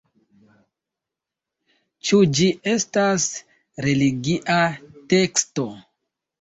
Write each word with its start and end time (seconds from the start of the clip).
Ĉu 2.09 2.23
ĝi 2.39 2.49
estas 2.73 3.29
religia 3.89 4.61
teksto? 5.17 5.71